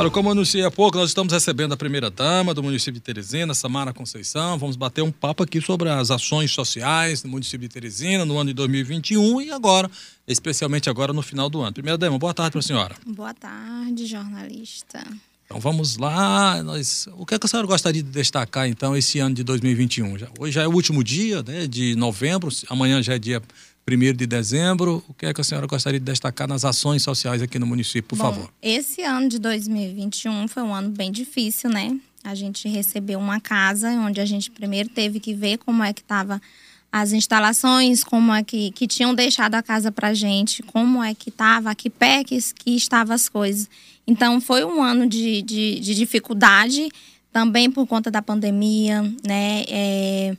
Olha, 0.00 0.10
como 0.10 0.30
eu 0.30 0.32
anunciei 0.32 0.64
há 0.64 0.70
pouco, 0.70 0.96
nós 0.96 1.10
estamos 1.10 1.30
recebendo 1.30 1.74
a 1.74 1.76
primeira-dama 1.76 2.54
do 2.54 2.62
município 2.62 2.94
de 2.94 3.00
Teresina, 3.00 3.52
Samara 3.52 3.92
Conceição. 3.92 4.56
Vamos 4.56 4.74
bater 4.74 5.02
um 5.02 5.12
papo 5.12 5.42
aqui 5.42 5.60
sobre 5.60 5.90
as 5.90 6.10
ações 6.10 6.52
sociais 6.52 7.22
no 7.22 7.28
município 7.28 7.68
de 7.68 7.74
Teresina 7.74 8.24
no 8.24 8.38
ano 8.38 8.48
de 8.48 8.54
2021 8.54 9.42
e 9.42 9.50
agora, 9.50 9.90
especialmente 10.26 10.88
agora 10.88 11.12
no 11.12 11.20
final 11.20 11.50
do 11.50 11.60
ano. 11.60 11.74
Primeira-dama, 11.74 12.18
boa 12.18 12.32
tarde 12.32 12.52
para 12.52 12.60
a 12.60 12.62
senhora. 12.62 12.96
Boa 13.04 13.34
tarde, 13.34 14.06
jornalista. 14.06 15.06
Então 15.44 15.60
vamos 15.60 15.98
lá. 15.98 16.62
Nós, 16.62 17.06
o 17.18 17.26
que, 17.26 17.34
é 17.34 17.38
que 17.38 17.44
a 17.44 17.48
senhora 17.48 17.66
gostaria 17.66 18.02
de 18.02 18.08
destacar, 18.08 18.68
então, 18.68 18.96
esse 18.96 19.18
ano 19.18 19.34
de 19.34 19.44
2021? 19.44 20.16
Já, 20.16 20.28
hoje 20.38 20.52
já 20.52 20.62
é 20.62 20.66
o 20.66 20.72
último 20.72 21.04
dia 21.04 21.42
né, 21.42 21.66
de 21.66 21.94
novembro, 21.94 22.48
amanhã 22.70 23.02
já 23.02 23.16
é 23.16 23.18
dia 23.18 23.42
1 23.88 24.12
de 24.14 24.26
dezembro. 24.26 25.02
O 25.08 25.14
que 25.14 25.26
é 25.26 25.34
que 25.34 25.40
a 25.40 25.44
senhora 25.44 25.66
gostaria 25.66 25.98
de 25.98 26.04
destacar 26.04 26.48
nas 26.48 26.64
ações 26.64 27.02
sociais 27.02 27.42
aqui 27.42 27.58
no 27.58 27.66
município, 27.66 28.04
por 28.04 28.18
Bom, 28.18 28.24
favor? 28.24 28.52
Esse 28.62 29.02
ano 29.02 29.28
de 29.28 29.38
2021 29.38 30.48
foi 30.48 30.62
um 30.62 30.74
ano 30.74 30.90
bem 30.90 31.10
difícil, 31.10 31.70
né? 31.70 31.98
A 32.22 32.34
gente 32.34 32.68
recebeu 32.68 33.18
uma 33.18 33.40
casa 33.40 33.88
onde 33.90 34.20
a 34.20 34.26
gente 34.26 34.50
primeiro 34.50 34.88
teve 34.88 35.18
que 35.18 35.34
ver 35.34 35.58
como 35.58 35.82
é 35.82 35.92
que 35.92 36.02
estava 36.02 36.40
as 36.92 37.12
instalações, 37.12 38.02
como 38.02 38.34
é 38.34 38.42
que, 38.42 38.72
que 38.72 38.86
tinham 38.86 39.14
deixado 39.14 39.54
a 39.54 39.62
casa 39.62 39.92
para 39.92 40.12
gente, 40.12 40.62
como 40.62 41.02
é 41.02 41.14
que 41.14 41.28
estava, 41.28 41.74
que 41.74 41.88
pé 41.88 42.24
que, 42.24 42.36
que 42.54 42.76
estavam 42.76 43.14
as 43.14 43.28
coisas. 43.28 43.68
Então 44.06 44.40
foi 44.40 44.64
um 44.64 44.82
ano 44.82 45.06
de, 45.06 45.40
de, 45.42 45.78
de 45.78 45.94
dificuldade, 45.94 46.88
também 47.32 47.70
por 47.70 47.86
conta 47.86 48.10
da 48.10 48.20
pandemia, 48.20 49.02
né? 49.24 49.64
É, 49.68 50.36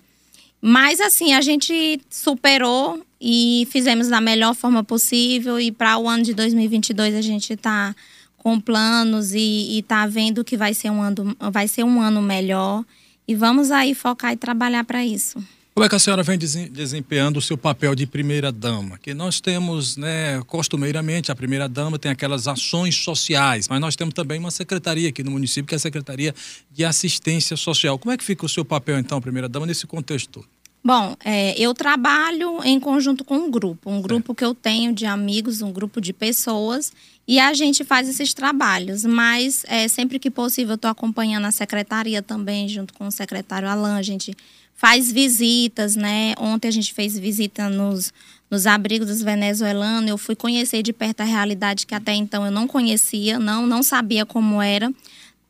mas 0.62 1.00
assim, 1.00 1.34
a 1.34 1.42
gente 1.42 2.02
superou 2.10 3.02
e 3.22 3.68
fizemos 3.70 4.08
da 4.08 4.20
melhor 4.20 4.56
forma 4.56 4.84
possível. 4.84 5.60
E 5.60 5.72
para 5.72 5.98
o 6.00 6.10
ano 6.10 6.24
de 6.24 6.34
2022 6.34 7.14
a 7.14 7.22
gente 7.22 7.54
está 7.54 7.96
com 8.36 8.60
planos 8.60 9.34
e 9.34 9.78
está 9.78 10.08
vendo 10.08 10.44
que 10.44 10.58
vai 10.58 10.74
ser, 10.74 10.90
um 10.90 11.02
ano, 11.02 11.38
vai 11.52 11.68
ser 11.68 11.84
um 11.84 12.02
ano 12.02 12.22
melhor. 12.22 12.84
E 13.28 13.36
vamos 13.36 13.70
aí 13.70 13.94
focar 13.94 14.34
e 14.34 14.36
trabalhar 14.36 14.84
para 14.84 15.06
isso. 15.06 15.38
Como 15.74 15.86
é 15.86 15.90
que 15.90 15.96
a 15.96 16.00
senhora 16.00 16.22
vem 16.22 16.38
desempenhando 16.38 17.38
o 17.38 17.42
seu 17.42 17.58
papel 17.58 17.96
de 17.96 18.06
primeira-dama? 18.06 18.98
Que 18.98 19.14
nós 19.14 19.40
temos, 19.40 19.96
né, 19.96 20.42
costumeiramente, 20.46 21.32
a 21.32 21.36
primeira-dama 21.36 21.98
tem 21.98 22.12
aquelas 22.12 22.46
ações 22.46 22.96
sociais, 22.98 23.70
mas 23.70 23.80
nós 23.80 23.96
temos 23.96 24.14
também 24.14 24.38
uma 24.38 24.52
secretaria 24.52 25.08
aqui 25.08 25.24
no 25.24 25.32
município, 25.32 25.66
que 25.68 25.74
é 25.74 25.78
a 25.78 25.80
Secretaria 25.80 26.36
de 26.70 26.84
Assistência 26.84 27.56
Social. 27.56 27.98
Como 27.98 28.12
é 28.12 28.18
que 28.18 28.24
fica 28.24 28.46
o 28.46 28.50
seu 28.50 28.66
papel, 28.66 29.00
então, 29.00 29.22
primeira-dama, 29.22 29.66
nesse 29.66 29.88
contexto 29.88 30.30
todo? 30.30 30.61
Bom, 30.84 31.16
é, 31.24 31.54
eu 31.60 31.76
trabalho 31.76 32.60
em 32.64 32.80
conjunto 32.80 33.24
com 33.24 33.38
um 33.38 33.52
grupo, 33.52 33.88
um 33.88 34.02
grupo 34.02 34.34
que 34.34 34.44
eu 34.44 34.56
tenho 34.56 34.92
de 34.92 35.06
amigos, 35.06 35.62
um 35.62 35.72
grupo 35.72 36.02
de 36.02 36.12
pessoas, 36.12 36.92
e 37.28 37.40
a 37.40 37.54
gente 37.54 37.84
faz 37.84 38.10
esses 38.10 38.34
trabalhos. 38.34 39.06
Mas 39.06 39.64
é, 39.68 39.88
sempre 39.88 40.18
que 40.18 40.32
possível, 40.32 40.72
eu 40.72 40.76
estou 40.76 40.90
acompanhando 40.90 41.46
a 41.46 41.52
secretaria 41.52 42.24
também, 42.24 42.68
junto 42.68 42.96
com 42.96 43.06
o 43.06 43.12
secretário 43.12 43.70
Alain. 43.70 43.94
A 43.94 44.02
gente 44.02 44.36
faz 44.74 45.12
visitas, 45.12 45.96
né? 45.96 46.34
Ontem 46.40 46.68
a 46.68 46.72
gente 46.72 46.92
fez 46.96 47.18
visita 47.18 47.70
nos, 47.70 48.12
nos 48.50 48.66
abrigos 48.66 49.08
dos 49.08 49.22
venezuelanos. 49.22 50.10
Eu 50.10 50.18
fui 50.18 50.36
conhecer 50.36 50.82
de 50.82 50.92
perto 50.92 51.22
a 51.22 51.26
realidade 51.26 51.86
que 51.86 51.94
até 51.94 52.16
então 52.16 52.44
eu 52.44 52.52
não 52.52 52.68
conhecia, 52.68 53.38
não, 53.38 53.68
não 53.68 53.84
sabia 53.84 54.26
como 54.26 54.60
era 54.60 54.92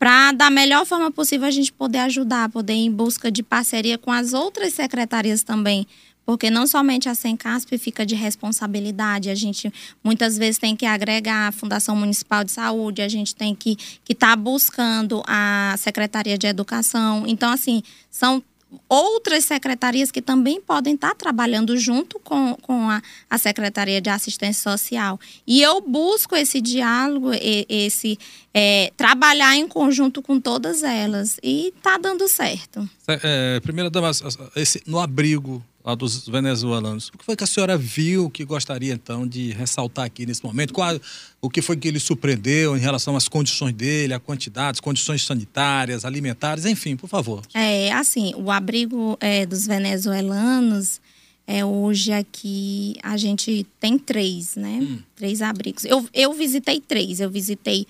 para 0.02 0.32
da 0.32 0.50
melhor 0.50 0.84
forma 0.84 1.12
possível 1.12 1.48
a 1.48 1.52
gente 1.52 1.72
poder 1.72 2.00
ajudar, 2.00 2.50
poder 2.50 2.74
ir 2.74 2.86
em 2.86 2.92
busca 2.92 3.32
de 3.32 3.44
parceria 3.44 4.00
com 4.00 4.12
as 4.12 4.34
outras 4.34 4.74
secretarias 4.74 5.44
também. 5.44 5.86
Porque 6.26 6.50
não 6.50 6.66
somente 6.66 7.08
a 7.08 7.14
Sencasp 7.14 7.78
fica 7.78 8.04
de 8.04 8.16
responsabilidade, 8.16 9.30
a 9.30 9.36
gente 9.36 9.72
muitas 10.04 10.40
vezes 10.40 10.58
tem 10.58 10.76
que 10.76 10.88
agregar 10.88 11.50
a 11.50 11.52
Fundação 11.52 11.96
Municipal 11.96 12.44
de 12.44 12.52
Saúde, 12.52 13.04
a 13.04 13.08
gente 13.08 13.36
tem 13.36 13.54
que 13.54 13.74
estar 13.74 14.00
que 14.04 14.16
tá 14.16 14.36
buscando 14.36 15.22
a 15.28 15.76
Secretaria 15.78 16.36
de 16.36 16.48
Educação. 16.48 17.26
Então, 17.28 17.52
assim, 17.52 17.84
são 18.10 18.42
outras 18.88 19.46
secretarias 19.46 20.12
que 20.12 20.22
também 20.22 20.62
podem 20.62 20.96
estar 20.96 21.16
trabalhando 21.16 21.78
junto 21.78 22.20
com, 22.20 22.56
com 22.62 22.90
a, 22.90 23.02
a 23.30 23.38
Secretaria 23.38 24.02
de 24.02 24.10
Assistência 24.10 24.72
Social. 24.72 25.20
E 25.46 25.62
eu 25.62 25.82
busco 25.82 26.36
esse 26.36 26.62
diálogo, 26.62 27.32
esse 27.34 28.18
é, 28.54 28.92
trabalhar 28.96 29.56
em 29.56 29.68
conjunto 29.68 30.22
com 30.22 30.40
todas 30.40 30.84
elas. 30.84 31.38
E 31.44 31.74
está 31.76 31.98
dando 31.98 32.28
certo. 32.28 32.88
É, 33.08 33.60
primeira 33.60 33.90
dama, 33.90 34.12
esse, 34.56 34.82
no 34.86 35.00
abrigo 35.00 35.64
lá 35.84 35.96
dos 35.96 36.28
venezuelanos. 36.28 37.10
O 37.10 37.18
que 37.18 37.26
foi 37.26 37.36
que 37.36 37.44
a 37.44 37.48
senhora 37.48 37.78
viu 37.78 38.30
que 38.30 38.46
gostaria, 38.46 38.94
então, 38.94 39.28
de 39.28 39.52
ressaltar 39.52 40.06
aqui 40.06 40.26
nesse 40.26 40.44
momento? 40.44 40.74
Qual, 40.74 41.00
o 41.42 41.50
que 41.50 41.62
foi 41.62 41.76
que 41.76 41.88
ele 41.88 42.00
surpreendeu 42.00 42.78
em 42.78 42.80
relação 42.80 43.16
às 43.16 43.28
condições 43.28 43.74
dele, 43.74 44.14
a 44.14 44.20
quantidade, 44.20 44.78
as 44.78 44.80
condições 44.80 45.26
sanitárias, 45.26 46.06
alimentares, 46.06 46.66
enfim, 46.66 46.96
por 46.96 47.08
favor. 47.08 47.42
É, 47.54 47.92
assim, 47.92 48.34
o 48.36 48.52
abrigo 48.52 49.18
é, 49.20 49.46
dos 49.46 49.66
venezuelanos, 49.66 51.02
é, 51.48 51.66
hoje 51.66 52.14
aqui 52.14 52.96
a 53.04 53.18
gente 53.18 53.66
tem 53.80 53.98
três, 53.98 54.56
né? 54.56 54.80
Hum. 54.82 55.00
Três 55.16 55.42
abrigos. 55.42 55.84
Eu, 55.86 56.08
eu 56.14 56.34
visitei 56.34 56.80
três. 56.80 57.20
Eu 57.20 57.30
visitei 57.30 57.86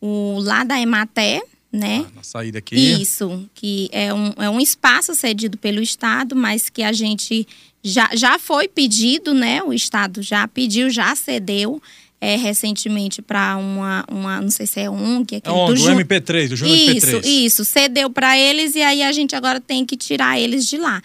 o 0.00 0.38
lá 0.40 0.64
da 0.64 0.80
Ematé, 0.80 1.42
né? 1.76 2.04
Ah, 2.06 2.12
na 2.16 2.22
saída 2.22 2.58
aqui. 2.58 2.74
Isso, 2.74 3.48
que 3.54 3.88
é 3.92 4.12
um, 4.12 4.32
é 4.38 4.50
um 4.50 4.60
espaço 4.60 5.14
cedido 5.14 5.56
pelo 5.58 5.80
Estado, 5.80 6.34
mas 6.34 6.68
que 6.68 6.82
a 6.82 6.92
gente 6.92 7.46
já, 7.82 8.10
já 8.14 8.38
foi 8.38 8.66
pedido, 8.66 9.32
né? 9.32 9.62
O 9.62 9.72
Estado 9.72 10.22
já 10.22 10.46
pediu, 10.48 10.90
já 10.90 11.14
cedeu. 11.14 11.80
É, 12.18 12.34
recentemente 12.34 13.20
para 13.20 13.58
uma, 13.58 14.02
uma, 14.10 14.40
não 14.40 14.48
sei 14.48 14.66
se 14.66 14.80
é 14.80 14.88
ONG, 14.88 15.36
é, 15.36 15.40
é 15.44 15.50
ONG, 15.52 15.74
do, 15.74 15.84
do 15.84 16.02
MP3, 16.02 16.48
do 16.48 16.56
Júnior 16.56 16.96
Isso, 16.96 17.06
MP3. 17.08 17.26
isso, 17.26 17.64
cedeu 17.64 18.08
para 18.08 18.38
eles 18.38 18.74
e 18.74 18.80
aí 18.80 19.02
a 19.02 19.12
gente 19.12 19.36
agora 19.36 19.60
tem 19.60 19.84
que 19.84 19.98
tirar 19.98 20.40
eles 20.40 20.66
de 20.66 20.78
lá. 20.78 21.02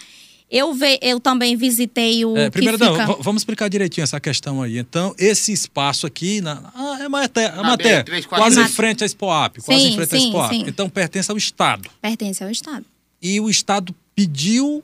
Eu, 0.52 0.74
ve, 0.74 1.00
eu 1.02 1.18
também 1.18 1.56
visitei 1.56 2.26
o. 2.26 2.36
É, 2.36 2.50
primeiro, 2.50 2.78
fica... 2.78 3.08
não, 3.08 3.18
vamos 3.22 3.42
explicar 3.42 3.70
direitinho 3.70 4.04
essa 4.04 4.20
questão 4.20 4.62
aí. 4.62 4.78
Então, 4.78 5.16
esse 5.18 5.54
espaço 5.54 6.06
aqui, 6.06 6.42
na, 6.42 6.62
ah, 6.76 6.98
é 7.00 7.08
Maté, 7.08 7.46
é 7.46 7.56
Maté 7.56 8.04
quase 8.28 8.60
em 8.60 8.68
frente 8.68 9.02
à 9.02 9.06
Expoap. 9.06 9.62
Quase 9.62 9.82
sim, 9.82 9.88
em 9.88 9.96
frente 9.96 10.10
sim, 10.10 10.16
à 10.18 10.20
Expoap. 10.20 10.54
Então, 10.68 10.90
pertence 10.90 11.32
ao 11.32 11.38
Estado. 11.38 11.90
Pertence 12.02 12.44
ao 12.44 12.50
Estado. 12.50 12.86
E 13.22 13.40
o 13.40 13.50
Estado 13.50 13.96
pediu 14.14 14.84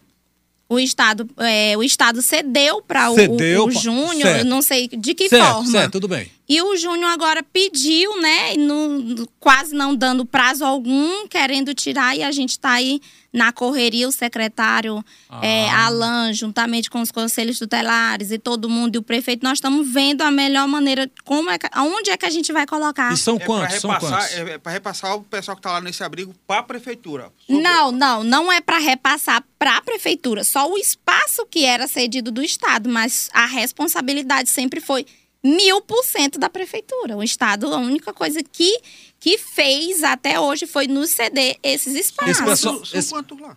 o 0.69 0.79
Estado, 0.79 1.27
é, 1.37 1.77
o 1.77 1.83
Estado 1.83 2.21
cedeu 2.21 2.81
para 2.81 3.09
o, 3.09 3.15
o, 3.15 3.67
o 3.67 3.71
Júnior, 3.71 4.43
não 4.43 4.61
sei 4.61 4.87
de 4.87 5.13
que 5.13 5.29
certo, 5.29 5.45
forma. 5.45 5.71
Certo, 5.71 5.93
tudo 5.93 6.07
bem. 6.07 6.29
E 6.49 6.61
o 6.61 6.77
Júnior 6.77 7.11
agora 7.11 7.43
pediu, 7.43 8.21
né, 8.21 8.55
no, 8.55 9.27
quase 9.39 9.75
não 9.75 9.93
dando 9.93 10.25
prazo 10.25 10.63
algum, 10.63 11.27
querendo 11.27 11.73
tirar, 11.73 12.15
e 12.15 12.23
a 12.23 12.31
gente 12.31 12.51
está 12.51 12.71
aí 12.71 13.01
na 13.33 13.51
correria, 13.51 14.07
o 14.07 14.11
secretário 14.11 15.03
ah. 15.29 15.45
é, 15.45 15.69
Alain, 15.69 16.33
juntamente 16.33 16.89
com 16.89 17.01
os 17.01 17.11
conselhos 17.11 17.59
tutelares 17.59 18.31
e 18.31 18.39
todo 18.39 18.69
mundo, 18.69 18.95
e 18.95 18.97
o 18.97 19.03
prefeito, 19.03 19.43
nós 19.43 19.57
estamos 19.57 19.87
vendo 19.87 20.21
a 20.21 20.31
melhor 20.31 20.67
maneira, 20.67 21.11
como 21.25 21.49
é, 21.49 21.57
onde 21.77 22.11
é 22.11 22.17
que 22.17 22.25
a 22.25 22.29
gente 22.29 22.53
vai 22.53 22.65
colocar. 22.65 23.13
E 23.13 23.17
são 23.17 23.35
é 23.35 23.39
quantos? 23.39 23.75
É 23.75 23.79
são 23.79 23.93
quantos? 23.93 24.33
É 24.33 24.57
para 24.57 24.71
repassar 24.71 25.15
o 25.15 25.23
pessoal 25.23 25.55
que 25.55 25.59
está 25.59 25.73
lá 25.73 25.81
nesse 25.81 26.01
abrigo 26.01 26.33
para 26.47 26.61
a 26.61 26.63
prefeitura. 26.63 27.31
Não, 27.49 27.91
não, 27.91 28.23
não 28.23 28.51
é 28.51 28.61
para 28.61 28.77
repassar 28.77 29.43
para 29.59 29.77
a 29.77 29.81
prefeitura, 29.81 30.43
só 30.57 30.71
o 30.71 30.75
espaço 30.75 31.45
que 31.45 31.65
era 31.65 31.87
cedido 31.87 32.31
do 32.31 32.41
Estado, 32.41 32.89
mas 32.89 33.29
a 33.31 33.45
responsabilidade 33.45 34.49
sempre 34.49 34.81
foi 34.81 35.05
mil 35.43 35.81
por 35.81 36.03
cento 36.03 36.39
da 36.39 36.49
prefeitura. 36.49 37.15
O 37.15 37.21
Estado, 37.21 37.71
a 37.71 37.77
única 37.77 38.11
coisa 38.11 38.41
que, 38.41 38.81
que 39.19 39.37
fez 39.37 40.03
até 40.03 40.39
hoje 40.39 40.65
foi 40.65 40.87
nos 40.87 41.11
ceder 41.11 41.57
esses 41.61 41.93
espaços. 41.93 42.31
Esse 42.31 42.43
pessoal, 42.43 42.81
esse... 42.91 43.09
quantos 43.11 43.39
lá? 43.39 43.55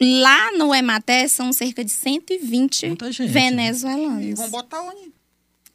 Lá 0.00 0.52
no 0.52 0.72
Ematé 0.72 1.26
são 1.26 1.52
cerca 1.52 1.84
de 1.84 1.90
120 1.90 2.80
gente, 2.80 3.02
né? 3.02 3.26
venezuelanos. 3.26 4.24
E 4.24 4.34
vão 4.34 4.48
botar 4.48 4.82
onde? 4.82 5.15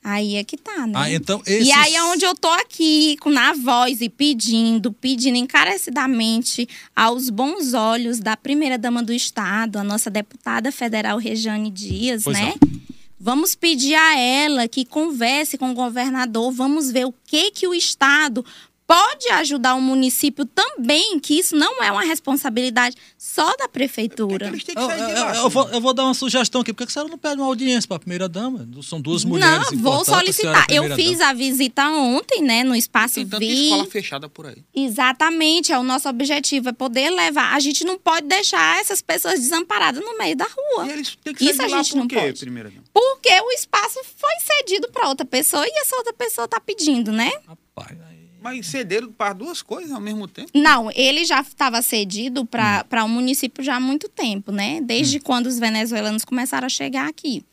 Aí 0.03 0.35
é 0.35 0.43
que 0.43 0.57
tá, 0.57 0.87
né? 0.87 0.93
Ah, 0.95 1.11
então 1.11 1.41
esses... 1.45 1.67
E 1.67 1.71
aí 1.71 1.95
é 1.95 2.03
onde 2.03 2.25
eu 2.25 2.33
tô 2.33 2.47
aqui, 2.47 3.17
com 3.17 3.29
na 3.29 3.53
voz 3.53 4.01
e 4.01 4.09
pedindo, 4.09 4.91
pedindo 4.91 5.37
encarecidamente 5.37 6.67
aos 6.95 7.29
bons 7.29 7.73
olhos 7.73 8.19
da 8.19 8.35
primeira-dama 8.35 9.03
do 9.03 9.13
Estado, 9.13 9.77
a 9.77 9.83
nossa 9.83 10.09
deputada 10.09 10.71
federal 10.71 11.17
Regiane 11.17 11.69
Dias, 11.69 12.23
pois 12.23 12.37
né? 12.37 12.55
É 12.55 12.81
Vamos 13.23 13.53
pedir 13.53 13.93
a 13.93 14.17
ela 14.17 14.67
que 14.67 14.83
converse 14.83 15.55
com 15.55 15.69
o 15.69 15.75
governador, 15.75 16.51
vamos 16.51 16.89
ver 16.89 17.05
o 17.05 17.13
que 17.27 17.51
que 17.51 17.67
o 17.67 17.73
estado 17.73 18.43
pode 18.91 19.29
ajudar 19.29 19.75
o 19.75 19.81
município 19.81 20.43
também, 20.45 21.17
que 21.17 21.39
isso 21.39 21.55
não 21.55 21.81
é 21.81 21.89
uma 21.89 22.03
responsabilidade 22.03 22.97
só 23.17 23.55
da 23.55 23.69
prefeitura. 23.69 24.47
É 24.47 24.49
eu, 24.49 24.89
eu, 24.89 25.35
eu, 25.43 25.49
vou, 25.49 25.69
eu, 25.69 25.79
vou, 25.79 25.93
dar 25.93 26.03
uma 26.03 26.13
sugestão 26.13 26.59
aqui. 26.59 26.73
Por 26.73 26.79
que 26.79 26.89
a 26.89 26.93
senhora 26.93 27.09
não 27.09 27.17
pede 27.17 27.37
uma 27.37 27.45
audiência 27.45 27.87
para 27.87 27.95
a 27.95 27.99
primeira 28.01 28.27
dama? 28.27 28.67
São 28.83 28.99
duas 28.99 29.23
mulheres. 29.23 29.71
Não, 29.71 29.79
vou 29.79 30.03
solicitar. 30.03 30.65
A 30.69 30.73
eu 30.73 30.93
fiz 30.95 31.21
a 31.21 31.31
visita 31.31 31.87
ontem, 31.89 32.41
né, 32.41 32.65
no 32.65 32.75
espaço 32.75 33.15
Tem 33.15 33.25
tanta 33.25 33.39
Vi. 33.39 33.69
escola 33.69 33.85
fechada 33.85 34.27
por 34.27 34.45
aí. 34.47 34.57
Exatamente. 34.75 35.71
É 35.71 35.79
o 35.79 35.83
nosso 35.83 36.09
objetivo 36.09 36.67
é 36.67 36.73
poder 36.73 37.11
levar. 37.11 37.55
A 37.55 37.59
gente 37.61 37.85
não 37.85 37.97
pode 37.97 38.27
deixar 38.27 38.81
essas 38.81 39.01
pessoas 39.01 39.39
desamparadas 39.39 40.03
no 40.03 40.17
meio 40.17 40.35
da 40.35 40.45
rua. 40.45 40.87
E 40.87 40.91
eles 40.91 41.17
têm 41.23 41.33
que 41.33 41.45
Isso 41.45 41.61
a 41.61 41.67
gente 41.69 41.95
não 41.95 42.07
quê, 42.07 42.15
pode. 42.15 42.39
Primeira 42.39 42.69
dama? 42.69 42.83
Porque 42.93 43.29
o 43.29 43.51
espaço 43.51 43.99
foi 44.17 44.57
cedido 44.57 44.89
para 44.91 45.07
outra 45.07 45.25
pessoa 45.25 45.65
e 45.65 45.71
essa 45.79 45.95
outra 45.95 46.11
pessoa 46.11 46.43
está 46.43 46.59
pedindo, 46.59 47.11
né? 47.11 47.31
Rapaz, 47.47 48.10
Mas 48.41 48.65
cederam 48.65 49.11
para 49.11 49.33
duas 49.33 49.61
coisas 49.61 49.91
ao 49.91 50.01
mesmo 50.01 50.27
tempo? 50.27 50.49
Não, 50.55 50.89
ele 50.95 51.23
já 51.23 51.41
estava 51.41 51.81
cedido 51.81 52.43
para 52.43 52.85
o 52.91 53.05
um 53.05 53.07
município 53.07 53.63
já 53.63 53.75
há 53.75 53.79
muito 53.79 54.09
tempo, 54.09 54.51
né? 54.51 54.81
Desde 54.81 55.17
hum. 55.17 55.21
quando 55.23 55.45
os 55.45 55.59
venezuelanos 55.59 56.25
começaram 56.25 56.65
a 56.65 56.69
chegar 56.69 57.07
aqui. 57.07 57.45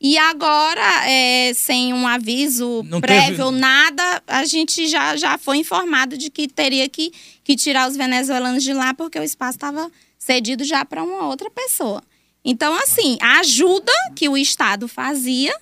E 0.00 0.18
agora, 0.18 1.08
é, 1.08 1.54
sem 1.54 1.94
um 1.94 2.06
aviso 2.06 2.82
Não 2.84 3.00
prévio, 3.00 3.46
teve... 3.46 3.58
nada, 3.58 4.22
a 4.26 4.44
gente 4.44 4.86
já, 4.86 5.16
já 5.16 5.38
foi 5.38 5.56
informado 5.56 6.18
de 6.18 6.28
que 6.28 6.46
teria 6.46 6.86
que, 6.90 7.10
que 7.42 7.56
tirar 7.56 7.88
os 7.88 7.96
venezuelanos 7.96 8.62
de 8.62 8.74
lá, 8.74 8.92
porque 8.92 9.18
o 9.18 9.22
espaço 9.22 9.56
estava 9.56 9.90
cedido 10.18 10.62
já 10.62 10.84
para 10.84 11.02
uma 11.02 11.26
outra 11.26 11.50
pessoa. 11.50 12.02
Então, 12.44 12.74
assim, 12.74 13.16
a 13.22 13.38
ajuda 13.38 13.92
que 14.14 14.28
o 14.28 14.36
Estado 14.36 14.86
fazia 14.86 15.54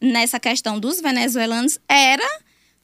nessa 0.00 0.40
questão 0.40 0.80
dos 0.80 0.98
venezuelanos 1.00 1.78
era 1.86 2.26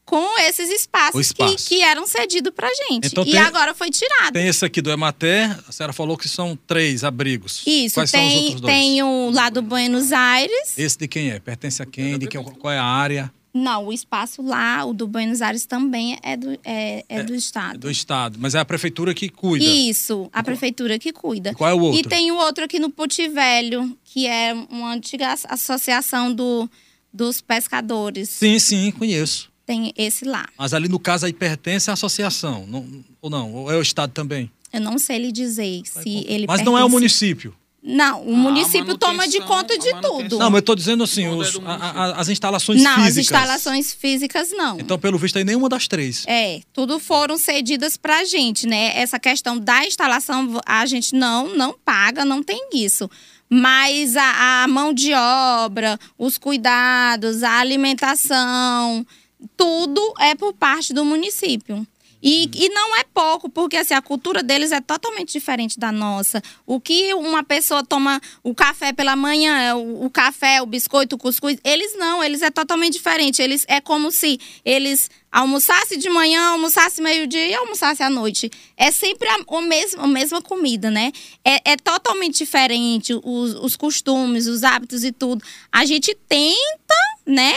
com 0.07 0.39
esses 0.39 0.71
espaços 0.71 1.27
espaço. 1.27 1.57
que, 1.57 1.65
que, 1.65 1.83
eram 1.83 2.07
cedidos 2.07 2.53
para 2.55 2.69
gente. 2.89 3.09
Então, 3.09 3.25
e 3.25 3.33
tem, 3.33 3.41
agora 3.41 3.75
foi 3.75 3.91
tirado. 3.91 4.33
Tem 4.33 4.47
esse 4.47 4.65
aqui 4.65 4.81
do 4.81 4.91
Emater, 4.91 5.59
a 5.69 5.73
senhora 5.73 5.93
falou 5.93 6.17
que 6.17 6.29
são 6.29 6.57
três 6.67 7.03
abrigos. 7.03 7.63
Isso, 7.67 7.97
Quais 7.97 8.13
tem, 8.13 8.21
são 8.21 8.39
os 8.39 8.45
outros 8.45 8.61
dois? 8.61 8.75
tem 8.75 9.03
o 9.03 9.31
lá 9.31 9.51
do 9.51 9.61
Buenos 9.61 10.13
Aires. 10.13 10.79
Esse 10.79 10.97
de 10.97 11.09
quem 11.09 11.31
é? 11.31 11.41
Pertence 11.41 11.83
a 11.83 11.87
quem? 11.87 12.17
De 12.19 12.29
que, 12.29 12.39
qual 12.39 12.73
é 12.73 12.79
a 12.79 12.85
área? 12.85 13.33
Não, 13.53 13.87
o 13.87 13.93
espaço 13.93 14.43
lá, 14.43 14.85
o 14.85 14.93
do 14.93 15.09
Buenos 15.09 15.43
Aires 15.43 15.67
também 15.67 16.19
é 16.23 16.37
do, 16.37 16.53
é, 16.53 16.59
é, 16.65 17.05
é 17.09 17.23
do 17.25 17.35
Estado. 17.35 17.77
É 17.77 17.79
do 17.79 17.91
Estado, 17.91 18.39
mas 18.39 18.55
é 18.55 18.61
a 18.61 18.65
prefeitura 18.65 19.13
que 19.13 19.29
cuida. 19.29 19.65
Isso, 19.65 20.29
a 20.33 20.43
prefeitura 20.43 20.99
que 20.99 21.13
cuida. 21.13 21.51
E 21.51 21.55
qual 21.55 21.71
é 21.71 21.75
o 21.75 21.81
outro? 21.81 21.99
E 21.99 22.05
tem 22.05 22.31
o 22.31 22.37
outro 22.37 22.65
aqui 22.65 22.79
no 22.79 22.91
Puti 22.91 23.27
Velho, 23.29 23.97
que 24.05 24.27
é 24.27 24.53
uma 24.71 24.93
antiga 24.93 25.35
associação 25.49 26.33
do, 26.33 26.71
dos 27.13 27.41
pescadores. 27.41 28.29
Sim, 28.29 28.59
sim, 28.59 28.93
conheço 28.93 29.56
tem 29.67 29.93
esse 29.97 30.25
lá. 30.25 30.49
Mas 30.57 30.73
ali 30.73 30.89
no 30.89 30.99
caso 30.99 31.27
aí 31.27 31.33
pertence 31.33 31.91
à 31.91 31.95
associação, 31.95 32.65
não, 32.67 33.05
ou 33.21 33.29
não? 33.29 33.53
Ou 33.53 33.73
é 33.73 33.77
o 33.77 33.83
Estado 33.83 34.13
também? 34.13 34.51
Eu 34.73 34.81
não 34.81 34.99
sei 34.99 35.19
lhe 35.19 35.33
dizer 35.33 35.83
se 35.85 36.25
ele 36.29 36.47
Mas 36.47 36.59
pertence... 36.59 36.65
não 36.65 36.79
é 36.79 36.85
o 36.85 36.89
município? 36.89 37.55
Não, 37.83 38.27
o 38.27 38.35
ah, 38.35 38.37
município 38.37 38.99
toma 38.99 39.29
de 39.29 39.41
conta 39.43 39.79
de 39.79 39.93
tudo. 40.01 40.39
Não, 40.39 40.51
mas 40.51 40.55
eu 40.55 40.59
estou 40.59 40.75
dizendo 40.75 41.05
assim, 41.05 41.29
os, 41.29 41.57
a, 41.65 41.75
a, 41.75 42.21
as 42.21 42.29
instalações 42.29 42.83
não, 42.83 42.97
físicas. 42.97 43.05
Não, 43.05 43.09
as 43.09 43.17
instalações 43.17 43.95
físicas 43.95 44.51
não. 44.51 44.81
Então, 44.81 44.99
pelo 44.99 45.17
visto, 45.17 45.37
aí 45.39 45.45
nenhuma 45.45 45.69
das 45.69 45.87
três. 45.87 46.25
É, 46.27 46.63
tudo 46.73 46.99
foram 46.99 47.39
cedidas 47.39 47.97
para 47.97 48.19
a 48.19 48.25
gente, 48.25 48.67
né? 48.67 48.91
Essa 48.99 49.21
questão 49.21 49.57
da 49.57 49.87
instalação, 49.87 50.61
a 50.67 50.85
gente 50.85 51.15
não, 51.15 51.57
não 51.57 51.77
paga, 51.85 52.25
não 52.25 52.43
tem 52.43 52.71
isso. 52.75 53.09
Mas 53.49 54.17
a, 54.17 54.65
a 54.65 54.69
mão 54.69 54.93
de 54.93 55.15
obra, 55.15 55.97
os 56.19 56.37
cuidados, 56.37 57.45
a 57.45 57.61
alimentação 57.61 59.07
tudo 59.57 60.01
é 60.19 60.35
por 60.35 60.53
parte 60.53 60.93
do 60.93 61.05
município. 61.05 61.87
E, 62.23 62.51
e 62.55 62.69
não 62.71 62.97
é 62.97 63.05
pouco, 63.05 63.49
porque 63.49 63.77
assim, 63.77 63.95
a 63.95 64.03
cultura 64.03 64.43
deles 64.43 64.73
é 64.73 64.81
totalmente 64.81 65.33
diferente 65.33 65.79
da 65.79 65.93
nossa. 65.93 66.43
O 66.67 66.81
que 66.81 67.15
uma 67.15 67.45
pessoa 67.45 67.85
toma 67.85 68.21
o 68.43 68.55
café 68.55 68.93
pela 68.93 69.15
manhã, 69.15 69.77
o, 69.77 70.07
o 70.07 70.11
café, 70.11 70.61
o 70.63 70.67
biscoito, 70.67 71.15
o 71.15 71.19
cuscuz, 71.19 71.59
eles 71.63 71.97
não, 71.97 72.25
eles 72.25 72.43
é 72.43 72.51
totalmente 72.51 72.95
diferente. 72.95 73.41
Eles 73.41 73.65
é 73.69 73.81
como 73.81 74.11
se 74.11 74.41
eles 74.65 75.11
almoçassem 75.31 75.99
de 75.99 76.09
manhã, 76.09 76.49
almoçassem 76.49 77.05
meio-dia 77.05 77.47
e 77.47 77.55
almoçassem 77.55 78.05
à 78.05 78.11
noite. 78.11 78.51
É 78.77 78.91
sempre 78.91 79.29
a, 79.29 79.39
o 79.47 79.61
mesmo, 79.61 80.03
a 80.03 80.07
mesma 80.07 80.41
comida, 80.41 80.91
né? 80.91 81.13
É, 81.45 81.73
é 81.73 81.77
totalmente 81.77 82.39
diferente 82.39 83.15
os, 83.23 83.55
os 83.55 83.77
costumes, 83.77 84.47
os 84.47 84.65
hábitos 84.65 85.05
e 85.05 85.13
tudo. 85.13 85.45
A 85.71 85.85
gente 85.85 86.17
tenta, 86.27 86.95
né? 87.27 87.55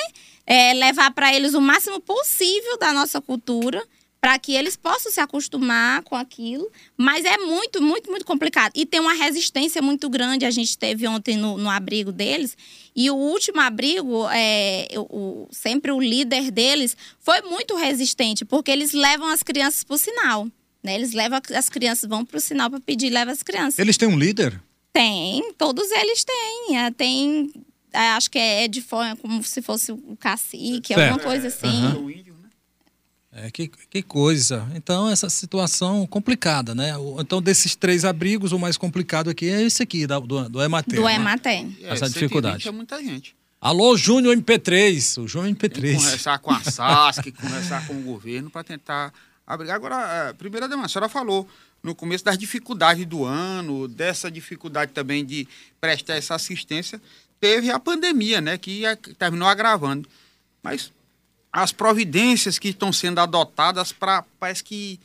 É, 0.49 0.73
levar 0.73 1.11
para 1.11 1.31
eles 1.31 1.53
o 1.53 1.61
máximo 1.61 1.99
possível 1.99 2.75
da 2.79 2.91
nossa 2.91 3.21
cultura 3.21 3.85
para 4.19 4.37
que 4.37 4.53
eles 4.53 4.75
possam 4.75 5.09
se 5.11 5.21
acostumar 5.21 6.03
com 6.03 6.15
aquilo, 6.15 6.69
mas 6.97 7.23
é 7.23 7.37
muito, 7.37 7.81
muito, 7.81 8.09
muito 8.09 8.25
complicado. 8.25 8.73
E 8.75 8.85
tem 8.85 8.99
uma 8.99 9.13
resistência 9.13 9.81
muito 9.81 10.09
grande. 10.09 10.45
A 10.45 10.51
gente 10.51 10.77
teve 10.77 11.07
ontem 11.07 11.37
no, 11.37 11.57
no 11.57 11.69
abrigo 11.69 12.11
deles, 12.11 12.57
e 12.93 13.09
o 13.09 13.15
último 13.15 13.61
abrigo, 13.61 14.27
é, 14.29 14.89
o, 14.97 15.47
sempre 15.51 15.91
o 15.91 16.01
líder 16.01 16.51
deles, 16.51 16.97
foi 17.19 17.41
muito 17.43 17.77
resistente, 17.77 18.43
porque 18.43 18.71
eles 18.71 18.91
levam 18.91 19.27
as 19.27 19.41
crianças 19.41 19.85
para 19.85 19.95
o 19.95 19.97
sinal. 19.97 20.47
Né? 20.83 20.95
Eles 20.95 21.13
levam 21.13 21.39
as 21.55 21.69
crianças, 21.69 22.09
vão 22.09 22.25
para 22.25 22.37
o 22.37 22.41
sinal 22.41 22.69
para 22.69 22.81
pedir, 22.81 23.09
leva 23.09 23.31
as 23.31 23.41
crianças. 23.41 23.79
Eles 23.79 23.97
têm 23.97 24.09
um 24.09 24.19
líder? 24.19 24.61
Tem, 24.91 25.53
todos 25.53 25.89
eles 25.91 26.25
têm. 26.25 26.77
É, 26.77 26.91
tem 26.91 27.53
acho 27.93 28.29
que 28.29 28.37
é 28.37 28.67
de 28.67 28.81
forma 28.81 29.15
como 29.15 29.43
se 29.43 29.61
fosse 29.61 29.91
o 29.91 30.17
cacique, 30.19 30.93
certo. 30.93 31.01
alguma 31.01 31.19
coisa 31.19 31.47
assim. 31.47 31.85
Uhum. 31.87 32.29
É, 33.31 33.51
que, 33.51 33.67
que 33.67 34.01
coisa. 34.01 34.67
Então, 34.75 35.09
essa 35.09 35.29
situação 35.29 36.05
complicada, 36.07 36.73
né? 36.73 36.93
Então, 37.19 37.41
desses 37.41 37.75
três 37.75 38.03
abrigos, 38.03 38.51
o 38.51 38.59
mais 38.59 38.75
complicado 38.75 39.29
aqui 39.29 39.49
é 39.49 39.61
esse 39.61 39.83
aqui, 39.83 40.07
do, 40.07 40.19
do 40.49 40.61
Emater. 40.61 40.99
Do 40.99 41.05
né? 41.05 41.15
Emater. 41.15 41.67
É, 41.81 41.93
essa 41.93 42.09
dificuldade. 42.09 42.67
É 42.67 42.71
muita 42.71 43.01
gente. 43.01 43.35
Alô, 43.61 43.95
Júnior 43.95 44.35
MP3. 44.35 45.21
O 45.21 45.27
Júnior 45.27 45.53
MP3. 45.55 45.95
conversar 45.95 46.39
com 46.39 46.51
a 46.51 46.59
SASC, 46.63 47.31
conversar 47.39 47.85
com 47.85 47.93
o 47.93 48.01
governo 48.01 48.49
para 48.49 48.63
tentar 48.63 49.13
abrigar. 49.45 49.75
Agora, 49.75 50.33
primeira 50.37 50.67
demanda, 50.67 50.87
a 50.87 50.89
senhora 50.89 51.09
falou 51.09 51.47
no 51.83 51.93
começo 51.93 52.25
das 52.25 52.37
dificuldades 52.37 53.05
do 53.05 53.25
ano, 53.25 53.87
dessa 53.87 54.31
dificuldade 54.31 54.91
também 54.91 55.23
de 55.23 55.47
prestar 55.79 56.15
essa 56.15 56.35
assistência 56.35 57.01
teve 57.39 57.71
a 57.71 57.79
pandemia, 57.79 58.41
né, 58.41 58.57
que 58.57 58.83
terminou 59.17 59.47
agravando. 59.47 60.07
Mas 60.61 60.91
as 61.51 61.71
providências 61.71 62.59
que 62.59 62.69
estão 62.69 62.91
sendo 62.91 63.19
adotadas 63.19 63.91
para 63.91 64.23
parece 64.39 64.63
que 64.63 64.99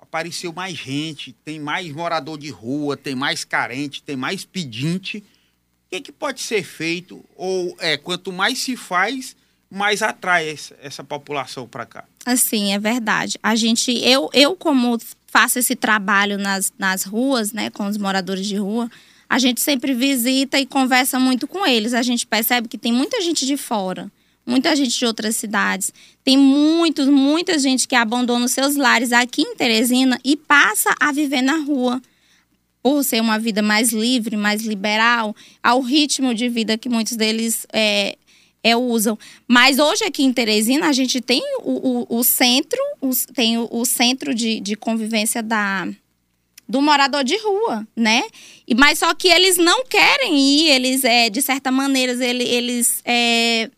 apareceu 0.00 0.52
mais 0.52 0.76
gente, 0.76 1.32
tem 1.44 1.60
mais 1.60 1.92
morador 1.92 2.38
de 2.38 2.50
rua, 2.50 2.96
tem 2.96 3.14
mais 3.14 3.44
carente, 3.44 4.02
tem 4.02 4.16
mais 4.16 4.44
pedinte. 4.44 5.18
O 5.18 5.90
que, 5.90 6.00
que 6.00 6.12
pode 6.12 6.40
ser 6.40 6.64
feito? 6.64 7.24
Ou 7.36 7.76
é 7.78 7.96
quanto 7.96 8.32
mais 8.32 8.58
se 8.58 8.76
faz, 8.76 9.36
mais 9.70 10.02
atrai 10.02 10.48
essa, 10.48 10.76
essa 10.80 11.04
população 11.04 11.68
para 11.68 11.84
cá? 11.86 12.04
Assim, 12.24 12.72
é 12.72 12.78
verdade. 12.78 13.38
A 13.42 13.54
gente, 13.54 13.92
eu, 14.04 14.30
eu 14.32 14.56
como 14.56 14.98
faço 15.26 15.58
esse 15.58 15.76
trabalho 15.76 16.38
nas, 16.38 16.72
nas 16.78 17.04
ruas, 17.04 17.52
né, 17.52 17.68
com 17.70 17.86
os 17.86 17.98
moradores 17.98 18.46
de 18.46 18.56
rua, 18.56 18.90
a 19.28 19.38
gente 19.38 19.60
sempre 19.60 19.92
visita 19.92 20.58
e 20.58 20.66
conversa 20.66 21.18
muito 21.18 21.46
com 21.46 21.66
eles. 21.66 21.94
A 21.94 22.02
gente 22.02 22.26
percebe 22.26 22.68
que 22.68 22.78
tem 22.78 22.92
muita 22.92 23.20
gente 23.20 23.44
de 23.44 23.56
fora, 23.56 24.10
muita 24.46 24.74
gente 24.76 24.96
de 24.96 25.04
outras 25.04 25.36
cidades. 25.36 25.92
Tem 26.22 26.36
muitos, 26.36 27.08
muita 27.08 27.58
gente 27.58 27.88
que 27.88 27.94
abandona 27.94 28.44
os 28.44 28.52
seus 28.52 28.76
lares 28.76 29.12
aqui 29.12 29.42
em 29.42 29.56
Teresina 29.56 30.18
e 30.24 30.36
passa 30.36 30.94
a 31.00 31.10
viver 31.12 31.42
na 31.42 31.56
rua. 31.58 32.00
Por 32.82 33.02
ser 33.02 33.20
uma 33.20 33.36
vida 33.36 33.62
mais 33.62 33.90
livre, 33.90 34.36
mais 34.36 34.62
liberal, 34.62 35.34
ao 35.60 35.80
ritmo 35.80 36.32
de 36.32 36.48
vida 36.48 36.78
que 36.78 36.88
muitos 36.88 37.16
deles 37.16 37.66
é, 37.72 38.16
é, 38.62 38.76
usam. 38.76 39.18
Mas 39.48 39.80
hoje 39.80 40.04
aqui 40.04 40.22
em 40.22 40.32
Teresina 40.32 40.86
a 40.86 40.92
gente 40.92 41.20
tem 41.20 41.42
o, 41.64 42.06
o, 42.08 42.18
o 42.18 42.22
centro, 42.22 42.78
tem 43.34 43.58
o, 43.58 43.68
o 43.72 43.84
centro 43.84 44.32
de, 44.32 44.60
de 44.60 44.76
convivência 44.76 45.42
da, 45.42 45.88
do 46.68 46.82
morador 46.82 47.22
de 47.22 47.36
rua, 47.38 47.86
né? 47.94 48.24
E, 48.66 48.74
mas 48.74 48.98
só 48.98 49.14
que 49.14 49.28
eles 49.28 49.56
não 49.56 49.84
querem 49.84 50.36
ir, 50.38 50.70
eles, 50.70 51.04
é, 51.04 51.30
de 51.30 51.40
certa 51.40 51.70
maneira, 51.70 52.12
eles, 52.12 52.48
eles 52.48 53.02
é, 53.04 53.70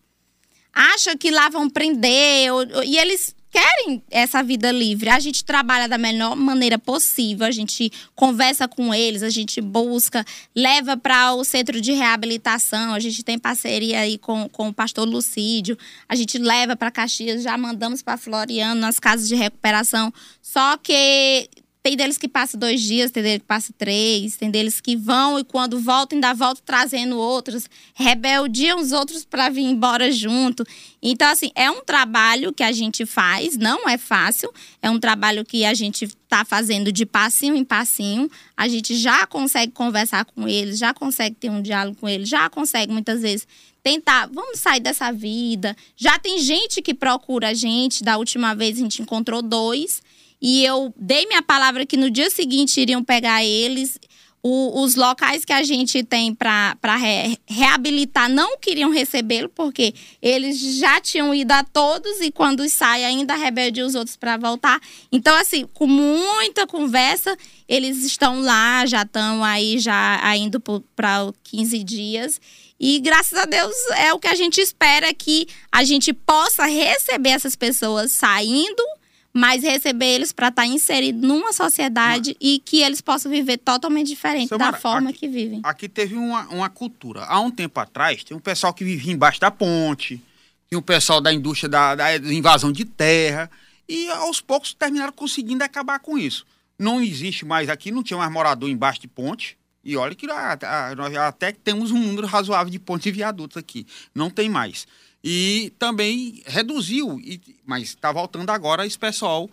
acham 0.72 1.16
que 1.16 1.30
lá 1.30 1.48
vão 1.48 1.68
prender, 1.68 2.52
ou, 2.52 2.84
e 2.84 2.96
eles 2.96 3.34
querem 3.50 4.02
essa 4.10 4.42
vida 4.42 4.70
livre. 4.70 5.08
A 5.08 5.18
gente 5.18 5.44
trabalha 5.44 5.88
da 5.88 5.98
melhor 5.98 6.36
maneira 6.36 6.78
possível, 6.78 7.46
a 7.46 7.50
gente 7.50 7.90
conversa 8.14 8.68
com 8.68 8.94
eles, 8.94 9.22
a 9.22 9.30
gente 9.30 9.60
busca, 9.60 10.24
leva 10.54 10.96
para 10.96 11.34
o 11.34 11.44
centro 11.44 11.80
de 11.80 11.92
reabilitação, 11.92 12.94
a 12.94 13.00
gente 13.00 13.22
tem 13.22 13.38
parceria 13.38 14.00
aí 14.00 14.18
com, 14.18 14.48
com 14.48 14.68
o 14.68 14.74
pastor 14.74 15.08
Lucídio, 15.08 15.76
a 16.08 16.14
gente 16.14 16.38
leva 16.38 16.76
para 16.76 16.90
Caxias, 16.90 17.42
já 17.42 17.56
mandamos 17.56 18.02
para 18.02 18.16
Floriano, 18.16 18.80
nas 18.80 18.98
casas 18.98 19.28
de 19.28 19.34
recuperação. 19.34 20.12
Só 20.42 20.76
que 20.76 21.48
tem 21.82 21.96
deles 21.96 22.18
que 22.18 22.28
passam 22.28 22.58
dois 22.58 22.80
dias, 22.80 23.10
tem 23.10 23.22
deles 23.22 23.38
que 23.38 23.46
passam 23.46 23.74
três, 23.78 24.36
tem 24.36 24.50
deles 24.50 24.80
que 24.80 24.96
vão 24.96 25.38
e 25.38 25.44
quando 25.44 25.78
voltam 25.80 26.16
ainda 26.16 26.34
voltam 26.34 26.62
trazendo 26.64 27.16
outros, 27.16 27.68
rebeldiam 27.94 28.80
os 28.80 28.92
outros 28.92 29.24
para 29.24 29.48
vir 29.48 29.64
embora 29.64 30.10
junto. 30.10 30.66
Então, 31.00 31.30
assim, 31.30 31.50
é 31.54 31.70
um 31.70 31.82
trabalho 31.82 32.52
que 32.52 32.62
a 32.62 32.72
gente 32.72 33.06
faz, 33.06 33.56
não 33.56 33.88
é 33.88 33.96
fácil, 33.96 34.52
é 34.82 34.90
um 34.90 34.98
trabalho 34.98 35.44
que 35.44 35.64
a 35.64 35.72
gente 35.72 36.04
está 36.04 36.44
fazendo 36.44 36.90
de 36.90 37.06
passinho 37.06 37.54
em 37.54 37.64
passinho. 37.64 38.28
A 38.56 38.66
gente 38.68 38.96
já 38.96 39.26
consegue 39.26 39.72
conversar 39.72 40.24
com 40.24 40.48
eles, 40.48 40.78
já 40.78 40.92
consegue 40.92 41.36
ter 41.36 41.48
um 41.48 41.62
diálogo 41.62 41.96
com 42.00 42.08
eles, 42.08 42.28
já 42.28 42.50
consegue 42.50 42.92
muitas 42.92 43.22
vezes 43.22 43.46
tentar, 43.82 44.26
vamos 44.26 44.58
sair 44.58 44.80
dessa 44.80 45.12
vida. 45.12 45.76
Já 45.96 46.18
tem 46.18 46.38
gente 46.40 46.82
que 46.82 46.92
procura 46.92 47.50
a 47.50 47.54
gente, 47.54 48.02
da 48.02 48.18
última 48.18 48.54
vez 48.54 48.76
a 48.76 48.80
gente 48.80 49.00
encontrou 49.00 49.40
dois 49.40 50.02
e 50.40 50.64
eu 50.64 50.94
dei 50.96 51.26
minha 51.26 51.42
palavra 51.42 51.84
que 51.84 51.96
no 51.96 52.10
dia 52.10 52.30
seguinte 52.30 52.80
iriam 52.80 53.02
pegar 53.02 53.44
eles. 53.44 53.98
O, 54.40 54.82
os 54.82 54.94
locais 54.94 55.44
que 55.44 55.52
a 55.52 55.64
gente 55.64 56.04
tem 56.04 56.32
para 56.32 56.76
re, 56.96 57.36
reabilitar 57.44 58.30
não 58.30 58.56
queriam 58.56 58.88
recebê-lo, 58.88 59.48
porque 59.48 59.92
eles 60.22 60.60
já 60.78 61.00
tinham 61.00 61.34
ido 61.34 61.50
a 61.50 61.64
todos 61.64 62.20
e 62.20 62.30
quando 62.30 62.66
sai 62.68 63.04
ainda 63.04 63.34
rebelde 63.34 63.82
os 63.82 63.96
outros 63.96 64.16
para 64.16 64.36
voltar. 64.36 64.80
Então, 65.10 65.34
assim, 65.34 65.66
com 65.74 65.88
muita 65.88 66.68
conversa, 66.68 67.36
eles 67.68 68.04
estão 68.04 68.40
lá, 68.40 68.86
já 68.86 69.02
estão 69.02 69.42
aí, 69.42 69.76
já 69.80 70.20
indo 70.36 70.60
para 70.94 71.32
15 71.42 71.82
dias. 71.82 72.40
E 72.78 73.00
graças 73.00 73.36
a 73.36 73.44
Deus 73.44 73.74
é 73.96 74.12
o 74.14 74.20
que 74.20 74.28
a 74.28 74.36
gente 74.36 74.60
espera 74.60 75.12
que 75.12 75.48
a 75.70 75.82
gente 75.82 76.12
possa 76.12 76.64
receber 76.64 77.30
essas 77.30 77.56
pessoas 77.56 78.12
saindo 78.12 78.84
mas 79.32 79.62
receber 79.62 80.06
eles 80.06 80.32
para 80.32 80.48
estar 80.48 80.62
tá 80.62 80.68
inserido 80.68 81.26
numa 81.26 81.52
sociedade 81.52 82.30
mas... 82.30 82.36
e 82.40 82.58
que 82.58 82.82
eles 82.82 83.00
possam 83.00 83.30
viver 83.30 83.58
totalmente 83.58 84.08
diferente 84.08 84.56
da 84.56 84.72
forma 84.72 85.10
aqui, 85.10 85.20
que 85.20 85.28
vivem. 85.28 85.60
Aqui 85.62 85.88
teve 85.88 86.16
uma, 86.16 86.48
uma 86.48 86.68
cultura. 86.70 87.24
Há 87.24 87.40
um 87.40 87.50
tempo 87.50 87.78
atrás, 87.78 88.24
tem 88.24 88.36
um 88.36 88.40
pessoal 88.40 88.72
que 88.74 88.84
vivia 88.84 89.12
embaixo 89.12 89.40
da 89.40 89.50
ponte, 89.50 90.20
tinha 90.68 90.78
um 90.78 90.82
pessoal 90.82 91.20
da 91.20 91.32
indústria 91.32 91.68
da, 91.68 91.94
da 91.94 92.16
invasão 92.16 92.72
de 92.72 92.84
terra, 92.84 93.50
e 93.88 94.08
aos 94.10 94.40
poucos 94.40 94.74
terminaram 94.74 95.12
conseguindo 95.12 95.64
acabar 95.64 95.98
com 95.98 96.18
isso. 96.18 96.44
Não 96.78 97.00
existe 97.00 97.44
mais 97.44 97.68
aqui, 97.68 97.90
não 97.90 98.02
tinha 98.02 98.18
mais 98.18 98.30
morador 98.30 98.68
embaixo 98.68 99.00
de 99.00 99.08
ponte. 99.08 99.56
E 99.82 99.96
olha 99.96 100.14
que 100.14 100.26
nós 100.26 101.16
até 101.16 101.50
temos 101.50 101.90
um 101.90 101.98
número 101.98 102.26
razoável 102.26 102.70
de 102.70 102.78
pontes 102.78 103.06
e 103.06 103.10
viadutos 103.10 103.56
aqui. 103.56 103.86
Não 104.14 104.28
tem 104.28 104.48
mais. 104.48 104.86
E 105.22 105.72
também 105.78 106.42
reduziu, 106.46 107.20
mas 107.64 107.84
está 107.84 108.12
voltando 108.12 108.50
agora 108.50 108.86
esse 108.86 108.98
pessoal 108.98 109.50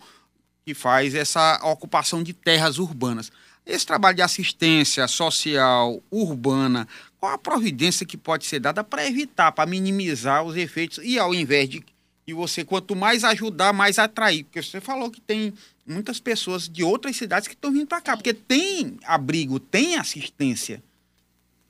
que 0.64 0.74
faz 0.74 1.14
essa 1.14 1.60
ocupação 1.62 2.22
de 2.22 2.32
terras 2.32 2.78
urbanas. 2.78 3.30
Esse 3.64 3.84
trabalho 3.84 4.16
de 4.16 4.22
assistência 4.22 5.08
social 5.08 6.00
urbana, 6.10 6.86
qual 7.18 7.32
a 7.32 7.38
providência 7.38 8.06
que 8.06 8.16
pode 8.16 8.46
ser 8.46 8.60
dada 8.60 8.84
para 8.84 9.06
evitar, 9.06 9.50
para 9.50 9.68
minimizar 9.68 10.44
os 10.44 10.56
efeitos 10.56 10.98
e 11.02 11.18
ao 11.18 11.34
invés 11.34 11.68
de 11.68 11.84
e 12.26 12.32
você 12.32 12.64
quanto 12.64 12.96
mais 12.96 13.22
ajudar, 13.22 13.72
mais 13.72 13.98
atrair, 13.98 14.44
porque 14.44 14.60
você 14.60 14.80
falou 14.80 15.10
que 15.10 15.20
tem 15.20 15.54
muitas 15.86 16.18
pessoas 16.18 16.68
de 16.68 16.82
outras 16.82 17.16
cidades 17.16 17.46
que 17.46 17.54
estão 17.54 17.70
vindo 17.70 17.86
para 17.86 18.00
cá, 18.00 18.16
porque 18.16 18.34
tem 18.34 18.98
abrigo, 19.04 19.60
tem 19.60 19.96
assistência. 19.96 20.82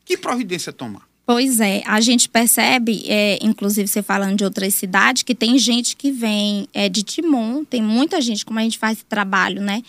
Que 0.04 0.16
providência 0.16 0.72
tomar? 0.72 1.06
Pois 1.26 1.58
é, 1.58 1.82
a 1.84 2.00
gente 2.00 2.28
percebe, 2.28 3.02
é, 3.08 3.36
inclusive 3.42 3.88
você 3.88 4.00
falando 4.00 4.36
de 4.36 4.44
outras 4.44 4.72
cidades, 4.74 5.24
que 5.24 5.34
tem 5.34 5.58
gente 5.58 5.96
que 5.96 6.12
vem 6.12 6.68
é, 6.72 6.88
de 6.88 7.02
Timon, 7.02 7.64
tem 7.64 7.82
muita 7.82 8.20
gente, 8.20 8.46
como 8.46 8.60
a 8.60 8.62
gente 8.62 8.78
faz 8.78 8.98
esse 8.98 9.04
trabalho, 9.04 9.60
né? 9.60 9.82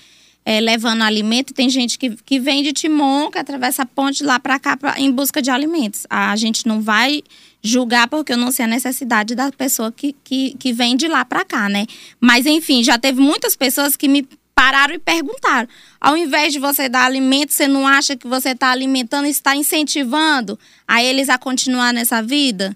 É, 0.43 0.59
levando 0.59 1.03
alimento, 1.03 1.53
tem 1.53 1.69
gente 1.69 1.99
que, 1.99 2.09
que 2.25 2.39
vem 2.39 2.63
de 2.63 2.73
Timon, 2.73 3.29
que 3.29 3.37
atravessa 3.37 3.83
a 3.83 3.85
ponte 3.85 4.23
lá 4.23 4.39
para 4.39 4.57
cá 4.57 4.75
pra, 4.75 4.99
em 4.99 5.11
busca 5.11 5.39
de 5.39 5.51
alimentos. 5.51 6.07
A 6.09 6.35
gente 6.35 6.65
não 6.65 6.81
vai 6.81 7.21
julgar 7.61 8.07
porque 8.07 8.33
eu 8.33 8.37
não 8.37 8.51
sei 8.51 8.65
a 8.65 8.67
necessidade 8.67 9.35
da 9.35 9.51
pessoa 9.51 9.91
que, 9.91 10.15
que, 10.23 10.55
que 10.57 10.73
vem 10.73 10.95
de 10.95 11.07
lá 11.07 11.23
para 11.23 11.45
cá, 11.45 11.69
né? 11.69 11.85
Mas 12.19 12.47
enfim, 12.47 12.83
já 12.83 12.97
teve 12.97 13.21
muitas 13.21 13.55
pessoas 13.55 13.95
que 13.95 14.07
me 14.07 14.27
pararam 14.57 14.95
e 14.95 14.97
perguntaram. 14.97 15.69
Ao 16.01 16.17
invés 16.17 16.51
de 16.51 16.57
você 16.57 16.89
dar 16.89 17.05
alimento, 17.05 17.53
você 17.53 17.67
não 17.67 17.85
acha 17.87 18.17
que 18.17 18.27
você 18.27 18.49
está 18.49 18.71
alimentando 18.71 19.27
e 19.27 19.29
está 19.29 19.55
incentivando 19.55 20.57
a 20.87 21.03
eles 21.03 21.29
a 21.29 21.37
continuar 21.37 21.93
nessa 21.93 22.23
vida? 22.23 22.75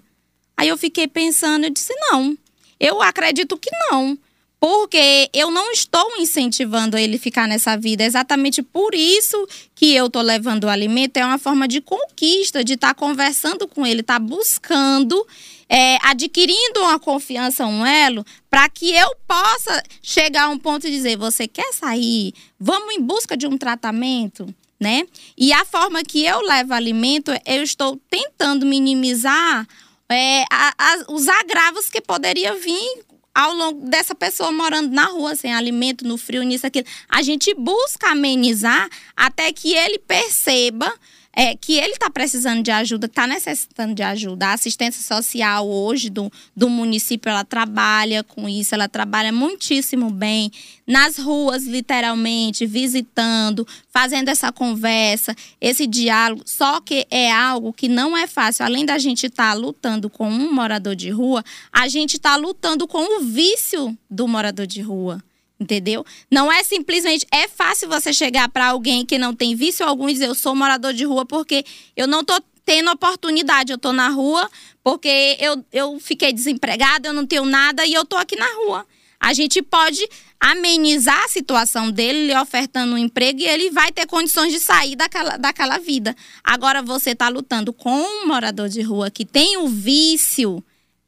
Aí 0.56 0.68
eu 0.68 0.78
fiquei 0.78 1.08
pensando, 1.08 1.64
eu 1.64 1.70
disse, 1.70 1.92
não. 1.98 2.38
Eu 2.78 3.02
acredito 3.02 3.58
que 3.58 3.70
não. 3.90 4.16
Porque 4.60 5.28
eu 5.32 5.50
não 5.50 5.72
estou 5.72 6.08
incentivando 6.20 6.96
ele 6.96 7.18
ficar 7.18 7.48
nessa 7.48 7.76
vida. 7.76 8.04
Exatamente 8.04 8.62
por 8.62 8.94
isso 8.94 9.44
que 9.74 9.92
eu 9.92 10.06
estou 10.06 10.22
levando 10.22 10.64
o 10.64 10.68
alimento. 10.68 11.16
É 11.16 11.26
uma 11.26 11.38
forma 11.38 11.66
de 11.66 11.80
conquista, 11.80 12.62
de 12.62 12.74
estar 12.74 12.88
tá 12.88 12.94
conversando 12.94 13.66
com 13.66 13.84
ele, 13.84 14.02
estar 14.02 14.20
tá 14.20 14.24
buscando 14.24 15.26
é, 15.74 15.96
adquirindo 16.02 16.80
uma 16.80 16.98
confiança, 16.98 17.64
um 17.64 17.86
elo, 17.86 18.26
para 18.50 18.68
que 18.68 18.94
eu 18.94 19.16
possa 19.26 19.82
chegar 20.02 20.42
a 20.42 20.48
um 20.50 20.58
ponto 20.58 20.86
e 20.86 20.90
dizer: 20.90 21.16
você 21.16 21.48
quer 21.48 21.72
sair? 21.72 22.34
Vamos 22.60 22.94
em 22.94 23.00
busca 23.00 23.34
de 23.38 23.46
um 23.46 23.56
tratamento? 23.56 24.54
Né? 24.78 25.06
E 25.38 25.52
a 25.52 25.64
forma 25.64 26.02
que 26.02 26.26
eu 26.26 26.40
levo 26.42 26.74
alimento, 26.74 27.30
eu 27.46 27.62
estou 27.62 27.98
tentando 28.10 28.66
minimizar 28.66 29.66
é, 30.08 30.42
a, 30.50 30.74
a, 30.76 31.04
os 31.08 31.28
agravos 31.28 31.88
que 31.88 32.00
poderia 32.00 32.54
vir 32.56 33.04
ao 33.32 33.54
longo 33.54 33.88
dessa 33.88 34.14
pessoa 34.14 34.52
morando 34.52 34.92
na 34.92 35.06
rua, 35.06 35.36
sem 35.36 35.54
alimento, 35.54 36.04
no 36.04 36.18
frio, 36.18 36.42
nisso, 36.42 36.66
aquilo. 36.66 36.86
A 37.08 37.22
gente 37.22 37.54
busca 37.54 38.10
amenizar 38.10 38.90
até 39.16 39.52
que 39.52 39.72
ele 39.72 40.00
perceba 40.00 40.92
é, 41.34 41.56
que 41.56 41.78
ele 41.78 41.92
está 41.92 42.10
precisando 42.10 42.62
de 42.62 42.70
ajuda, 42.70 43.06
está 43.06 43.26
necessitando 43.26 43.94
de 43.94 44.02
ajuda. 44.02 44.48
A 44.48 44.52
assistência 44.52 45.02
social 45.02 45.66
hoje 45.66 46.10
do, 46.10 46.30
do 46.54 46.68
município, 46.68 47.30
ela 47.30 47.44
trabalha 47.44 48.22
com 48.22 48.48
isso, 48.48 48.74
ela 48.74 48.88
trabalha 48.88 49.32
muitíssimo 49.32 50.10
bem 50.10 50.50
nas 50.86 51.16
ruas, 51.16 51.64
literalmente, 51.64 52.66
visitando, 52.66 53.66
fazendo 53.88 54.28
essa 54.28 54.52
conversa, 54.52 55.34
esse 55.60 55.86
diálogo. 55.86 56.42
Só 56.44 56.80
que 56.80 57.06
é 57.10 57.32
algo 57.32 57.72
que 57.72 57.88
não 57.88 58.16
é 58.16 58.26
fácil. 58.26 58.64
Além 58.64 58.84
da 58.84 58.98
gente 58.98 59.26
estar 59.26 59.52
tá 59.52 59.54
lutando 59.54 60.10
com 60.10 60.28
um 60.28 60.52
morador 60.52 60.94
de 60.94 61.10
rua, 61.10 61.42
a 61.72 61.88
gente 61.88 62.16
está 62.16 62.36
lutando 62.36 62.86
com 62.86 63.18
o 63.18 63.24
vício 63.24 63.96
do 64.10 64.28
morador 64.28 64.66
de 64.66 64.82
rua 64.82 65.22
entendeu? 65.62 66.04
Não 66.30 66.52
é 66.52 66.62
simplesmente 66.62 67.26
é 67.32 67.48
fácil 67.48 67.88
você 67.88 68.12
chegar 68.12 68.48
para 68.48 68.66
alguém 68.66 69.06
que 69.06 69.18
não 69.18 69.34
tem 69.34 69.54
vício 69.54 69.86
algum 69.86 70.08
e 70.08 70.12
dizer 70.12 70.26
eu 70.26 70.34
sou 70.34 70.54
morador 70.54 70.92
de 70.92 71.04
rua 71.04 71.24
porque 71.24 71.64
eu 71.96 72.06
não 72.06 72.24
tô 72.24 72.34
tendo 72.64 72.90
oportunidade, 72.90 73.72
eu 73.72 73.78
tô 73.78 73.92
na 73.92 74.08
rua 74.08 74.48
porque 74.82 75.36
eu, 75.40 75.64
eu 75.72 75.98
fiquei 76.00 76.32
desempregada, 76.32 77.08
eu 77.08 77.12
não 77.12 77.26
tenho 77.26 77.44
nada 77.44 77.86
e 77.86 77.94
eu 77.94 78.04
tô 78.04 78.16
aqui 78.16 78.36
na 78.36 78.48
rua. 78.54 78.86
A 79.18 79.32
gente 79.32 79.62
pode 79.62 80.04
amenizar 80.40 81.24
a 81.24 81.28
situação 81.28 81.92
dele, 81.92 82.26
lhe 82.26 82.36
ofertando 82.36 82.94
um 82.94 82.98
emprego 82.98 83.38
e 83.38 83.46
ele 83.46 83.70
vai 83.70 83.92
ter 83.92 84.04
condições 84.04 84.52
de 84.52 84.58
sair 84.58 84.96
daquela, 84.96 85.36
daquela 85.36 85.78
vida. 85.78 86.16
Agora 86.42 86.82
você 86.82 87.10
está 87.10 87.28
lutando 87.28 87.72
com 87.72 88.02
um 88.02 88.26
morador 88.26 88.68
de 88.68 88.82
rua 88.82 89.12
que 89.12 89.24
tem 89.24 89.56
o 89.58 89.68
vício, 89.68 90.62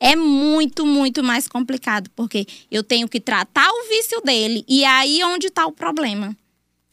é 0.04 0.14
muito, 0.14 0.84
muito 0.84 1.24
mais 1.24 1.48
complicado, 1.48 2.10
porque 2.14 2.46
eu 2.70 2.82
tenho 2.82 3.08
que 3.08 3.18
tratar 3.18 3.66
o 3.70 3.88
vício 3.88 4.20
dele 4.20 4.62
e 4.68 4.84
aí 4.84 5.24
onde 5.24 5.46
está 5.46 5.64
o 5.64 5.72
problema. 5.72 6.36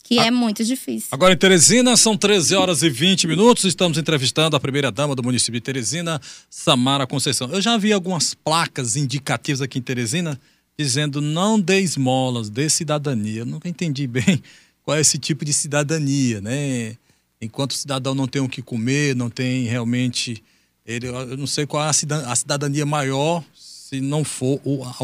Que 0.02 0.18
é 0.18 0.32
muito 0.32 0.64
difícil. 0.64 1.10
Agora 1.12 1.34
em 1.34 1.38
Teresina, 1.38 1.96
são 1.98 2.18
13 2.18 2.56
horas 2.56 2.84
e 2.84 2.90
20 2.90 3.28
minutos. 3.28 3.66
Estamos 3.66 3.98
entrevistando 3.98 4.56
a 4.56 4.60
primeira-dama 4.60 5.14
do 5.14 5.24
município 5.24 5.60
de 5.60 5.62
Teresina, 5.62 6.22
Samara 6.50 7.06
Conceição. 7.06 7.50
Eu 7.50 7.62
já 7.62 7.78
vi 7.78 7.92
algumas 7.92 8.34
placas 8.34 8.96
indicativas 8.96 9.62
aqui 9.62 9.80
em 9.80 9.82
Teresina 9.82 10.40
dizendo 10.78 11.20
não 11.22 11.60
dê 11.60 11.82
esmolas, 11.82 12.50
dê 12.50 12.70
cidadania. 12.70 13.42
Eu 13.42 13.46
nunca 13.46 13.68
entendi 13.68 14.08
bem 14.08 14.42
qual 14.84 14.96
é 14.96 15.02
esse 15.02 15.18
tipo 15.18 15.44
de 15.44 15.52
cidadania, 15.52 16.40
né? 16.40 16.96
Enquanto 17.42 17.72
o 17.72 17.76
cidadão 17.76 18.16
não 18.16 18.28
tem 18.28 18.42
o 18.42 18.50
que 18.50 18.62
comer, 18.62 19.16
não 19.16 19.30
tem 19.30 19.66
realmente 19.66 20.42
ele, 20.86 21.08
eu 21.08 21.38
não 21.38 21.48
sei 21.48 21.66
qual 21.66 21.84
é 21.84 21.90
a 21.90 22.36
cidadania 22.36 22.86
maior 22.86 23.44
se 23.92 24.00
não 24.00 24.24
for 24.24 24.60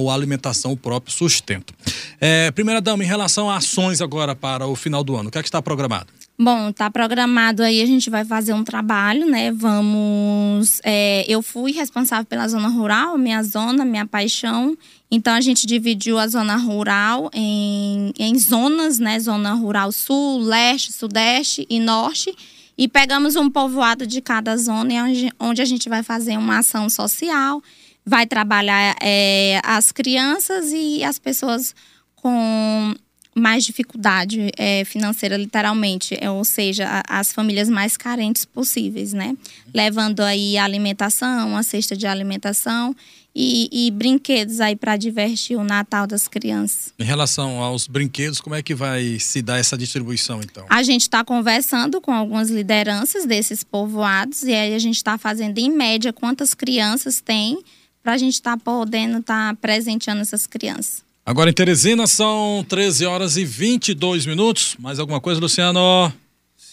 a 0.10 0.13
alimentação, 0.13 0.72
o 0.72 0.77
próprio 0.77 1.13
sustento. 1.13 1.74
É, 2.22 2.50
primeira 2.51 2.79
dama, 2.79 3.03
em 3.03 3.07
relação 3.07 3.50
a 3.50 3.57
ações 3.57 4.00
agora 4.00 4.34
para 4.34 4.65
o 4.65 4.75
final 4.77 5.03
do 5.03 5.15
ano, 5.17 5.27
o 5.27 5.31
que 5.31 5.38
é 5.38 5.41
que 5.41 5.48
está 5.50 5.62
programado? 5.62 6.07
Bom, 6.39 6.72
tá 6.72 6.89
programado 6.89 7.63
aí, 7.63 7.81
a 7.81 7.86
gente 7.86 8.10
vai 8.12 8.24
fazer 8.24 8.53
um 8.53 8.63
trabalho, 8.63 9.25
né? 9.25 9.51
Vamos. 9.51 10.79
É, 10.84 11.25
eu 11.27 11.41
fui 11.41 11.72
responsável 11.72 12.25
pela 12.25 12.48
zona 12.48 12.67
rural, 12.67 13.17
minha 13.17 13.41
zona, 13.41 13.84
minha 13.84 14.05
paixão. 14.05 14.77
Então 15.10 15.34
a 15.34 15.41
gente 15.41 15.65
dividiu 15.65 16.19
a 16.19 16.27
zona 16.27 16.55
rural 16.55 17.31
em, 17.34 18.13
em 18.19 18.38
zonas, 18.38 19.00
né? 19.00 19.19
Zona 19.19 19.53
rural 19.53 19.91
sul, 19.91 20.39
leste, 20.39 20.93
sudeste 20.93 21.65
e 21.69 21.79
norte. 21.79 22.34
E 22.77 22.88
pegamos 22.88 23.36
um 23.36 23.50
povoado 23.50 24.05
de 24.05 24.22
cada 24.22 24.55
zona, 24.55 24.93
onde 25.39 25.62
a 25.62 25.65
gente 25.65 25.89
vai 25.89 26.03
fazer 26.03 26.38
uma 26.38 26.60
ação 26.60 26.89
social, 26.89 27.62
vai 28.05 28.27
trabalhar 28.27 28.96
é, 29.01 29.60
as 29.63 29.91
crianças 29.91 30.72
e 30.72 31.03
as 31.03 31.17
pessoas 31.17 31.74
com 32.15 32.93
mais 33.36 33.63
dificuldade 33.65 34.51
é, 34.57 34.84
financeira, 34.84 35.38
literalmente, 35.38 36.17
é, 36.19 36.29
ou 36.29 36.43
seja, 36.43 37.03
as 37.07 37.31
famílias 37.31 37.69
mais 37.69 37.96
carentes 37.96 38.46
possíveis, 38.46 39.13
né? 39.13 39.38
Levando 39.74 40.22
aí 40.22 40.57
a 40.57 40.63
alimentação, 40.63 41.55
a 41.55 41.62
cesta 41.63 41.96
de 41.96 42.07
alimentação 42.07 42.96
e, 43.39 43.70
e 43.72 43.91
brinquedos 43.91 44.60
aí 44.60 44.75
para 44.75 44.98
divertir 44.98 45.56
o 45.56 45.63
Natal 45.63 46.08
das 46.08 46.27
crianças. 46.27 46.91
Em 46.98 47.03
relação 47.03 47.62
aos 47.62 47.86
brinquedos, 47.86 48.41
como 48.41 48.56
é 48.56 48.63
que 48.63 48.74
vai 48.74 49.20
se 49.20 49.44
dar 49.44 49.60
essa 49.60 49.77
distribuição, 49.77 50.41
então? 50.41 50.65
A 50.67 50.82
gente 50.82 51.03
está 51.03 51.24
conversando 51.24 52.01
com 52.01 52.12
algumas 52.12 52.50
lideranças 52.50 53.27
desses 53.27 53.63
povoados 53.63 54.41
e 54.41 54.51
aí 54.51 54.74
a 54.74 54.79
gente 54.79 54.96
está 54.96 55.20
fazendo, 55.20 55.60
em 55.60 55.70
média, 55.70 56.12
quantas 56.12 56.56
crianças 56.56 57.22
tem 57.22 57.60
para 58.01 58.13
a 58.13 58.17
gente 58.17 58.34
estar 58.34 58.58
tá 58.58 58.63
podendo 58.63 59.20
estar 59.20 59.53
tá 59.53 59.58
presenteando 59.62 60.22
essas 60.22 60.48
crianças. 60.48 61.06
Agora 61.24 61.51
em 61.51 61.53
Teresina 61.53 62.08
são 62.08 62.65
13 62.67 63.06
horas 63.06 63.38
e 63.38 63.46
22 63.46 64.25
minutos. 64.25 64.75
Mais 64.79 64.98
alguma 64.98 65.22
coisa, 65.22 65.39
Luciano? 65.39 66.12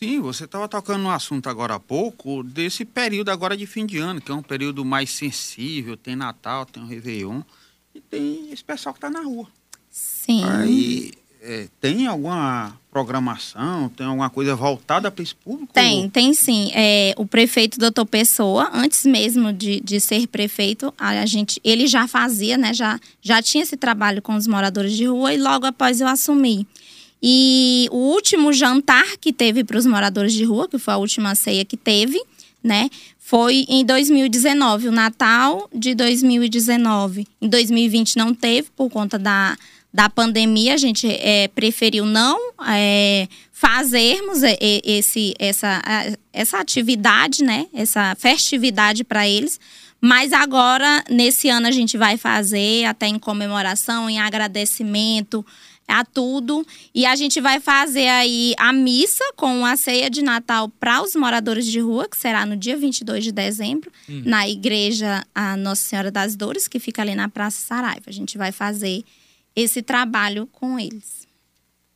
Sim, 0.04 0.20
você 0.20 0.44
estava 0.44 0.68
tocando 0.68 1.02
no 1.02 1.10
assunto 1.10 1.48
agora 1.48 1.76
há 1.76 1.80
pouco, 1.80 2.42
desse 2.42 2.84
período 2.84 3.30
agora 3.30 3.56
de 3.56 3.66
fim 3.66 3.86
de 3.86 3.96
ano, 3.96 4.20
que 4.20 4.30
é 4.30 4.34
um 4.34 4.42
período 4.42 4.84
mais 4.84 5.08
sensível, 5.08 5.96
tem 5.96 6.14
Natal, 6.14 6.66
tem 6.66 6.82
o 6.82 6.86
Réveillon, 6.86 7.40
e 7.94 8.00
tem 8.02 8.52
esse 8.52 8.62
pessoal 8.62 8.92
que 8.92 8.98
está 8.98 9.08
na 9.08 9.22
rua. 9.22 9.48
Sim. 9.90 10.44
Aí 10.44 11.10
é, 11.40 11.68
tem 11.80 12.06
alguma 12.06 12.78
programação, 12.90 13.88
tem 13.88 14.04
alguma 14.04 14.28
coisa 14.28 14.54
voltada 14.54 15.10
para 15.10 15.22
esse 15.22 15.34
público? 15.34 15.72
Tem, 15.72 16.08
tem 16.10 16.34
sim. 16.34 16.70
É, 16.74 17.14
o 17.16 17.24
prefeito 17.26 17.78
doutor 17.78 18.04
Pessoa, 18.04 18.70
antes 18.72 19.06
mesmo 19.06 19.52
de, 19.52 19.80
de 19.80 20.00
ser 20.00 20.26
prefeito, 20.26 20.92
a 20.98 21.24
gente, 21.26 21.60
ele 21.64 21.86
já 21.86 22.06
fazia, 22.06 22.58
né? 22.58 22.74
Já, 22.74 23.00
já 23.22 23.40
tinha 23.40 23.62
esse 23.62 23.76
trabalho 23.76 24.20
com 24.20 24.34
os 24.34 24.46
moradores 24.46 24.92
de 24.92 25.06
rua 25.06 25.32
e 25.32 25.38
logo 25.38 25.64
após 25.66 26.00
eu 26.00 26.08
assumi. 26.08 26.66
E 27.26 27.88
o 27.90 27.96
último 27.96 28.52
jantar 28.52 29.16
que 29.18 29.32
teve 29.32 29.64
para 29.64 29.78
os 29.78 29.86
moradores 29.86 30.34
de 30.34 30.44
rua, 30.44 30.68
que 30.68 30.76
foi 30.76 30.92
a 30.92 30.98
última 30.98 31.34
ceia 31.34 31.64
que 31.64 31.74
teve, 31.74 32.22
né? 32.62 32.90
Foi 33.18 33.64
em 33.66 33.82
2019, 33.82 34.88
o 34.88 34.92
Natal 34.92 35.66
de 35.74 35.94
2019. 35.94 37.26
Em 37.40 37.48
2020 37.48 38.18
não 38.18 38.34
teve, 38.34 38.68
por 38.76 38.90
conta 38.90 39.18
da, 39.18 39.56
da 39.90 40.10
pandemia, 40.10 40.74
a 40.74 40.76
gente 40.76 41.06
é, 41.10 41.48
preferiu 41.48 42.04
não 42.04 42.38
é, 42.68 43.26
fazermos 43.50 44.40
esse, 44.60 45.32
essa, 45.38 45.80
essa 46.30 46.58
atividade, 46.58 47.42
né? 47.42 47.64
Essa 47.72 48.14
festividade 48.18 49.02
para 49.02 49.26
eles. 49.26 49.58
Mas 49.98 50.34
agora, 50.34 51.02
nesse 51.08 51.48
ano, 51.48 51.68
a 51.68 51.70
gente 51.70 51.96
vai 51.96 52.18
fazer, 52.18 52.84
até 52.84 53.06
em 53.06 53.18
comemoração, 53.18 54.10
em 54.10 54.20
agradecimento 54.20 55.42
a 55.86 56.04
tudo. 56.04 56.66
E 56.94 57.06
a 57.06 57.14
gente 57.16 57.40
vai 57.40 57.60
fazer 57.60 58.08
aí 58.08 58.54
a 58.58 58.72
missa 58.72 59.24
com 59.36 59.64
a 59.64 59.76
ceia 59.76 60.08
de 60.10 60.22
Natal 60.22 60.68
para 60.68 61.02
os 61.02 61.14
moradores 61.14 61.66
de 61.66 61.80
rua, 61.80 62.08
que 62.08 62.16
será 62.16 62.44
no 62.46 62.56
dia 62.56 62.76
22 62.76 63.24
de 63.24 63.32
dezembro, 63.32 63.90
hum. 64.08 64.22
na 64.24 64.48
igreja 64.48 65.24
a 65.34 65.56
Nossa 65.56 65.82
Senhora 65.82 66.10
das 66.10 66.36
Dores, 66.36 66.68
que 66.68 66.78
fica 66.78 67.02
ali 67.02 67.14
na 67.14 67.28
Praça 67.28 67.58
Saraiva. 67.66 68.04
A 68.06 68.12
gente 68.12 68.36
vai 68.38 68.52
fazer 68.52 69.04
esse 69.54 69.82
trabalho 69.82 70.48
com 70.52 70.78
eles. 70.78 71.24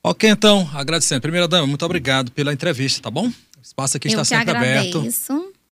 Ok, 0.02 0.28
então, 0.30 0.68
agradecendo. 0.73 1.21
Primeira 1.21 1.49
dama, 1.49 1.66
muito 1.66 1.85
obrigado 1.85 2.30
pela 2.33 2.52
entrevista, 2.52 3.02
tá 3.02 3.11
bom? 3.11 3.26
O 3.26 3.33
espaço 3.62 3.97
aqui 3.97 4.09
Eu 4.09 4.12
está 4.12 4.25
sempre 4.25 4.50
agradeço. 4.50 4.99
aberto. 4.99 5.48